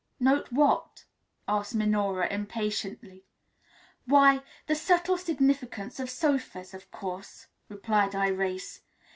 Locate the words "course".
6.89-7.45